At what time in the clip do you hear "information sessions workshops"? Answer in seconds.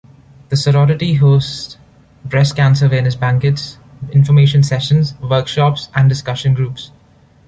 4.11-5.89